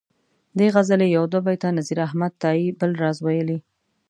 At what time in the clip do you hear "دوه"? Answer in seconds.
1.31-1.41